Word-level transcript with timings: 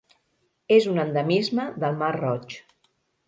És 0.77 0.87
un 0.93 1.01
endemisme 1.03 1.67
del 1.83 2.01
Mar 2.01 2.11
Roig. 2.17 2.57